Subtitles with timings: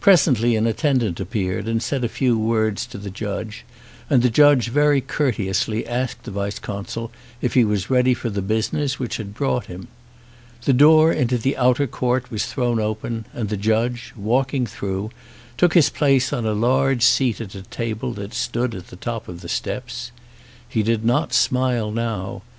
[0.00, 3.64] Presently an at tendant appeared and said a few words to the judge,
[4.10, 7.10] and the judge very courteously asked the vice consul
[7.40, 9.88] if he was ready for the business which had brought him.
[10.66, 15.10] The door into the outer court was thrown open and the judge, walking through,
[15.56, 19.26] took his place on a large seat at a table that stood at the top
[19.26, 20.12] of the steps.
[20.68, 22.42] He did not smile now.